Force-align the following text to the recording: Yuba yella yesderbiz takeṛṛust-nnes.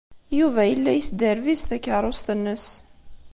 Yuba 0.39 0.61
yella 0.65 0.91
yesderbiz 0.93 1.61
takeṛṛust-nnes. 1.69 2.65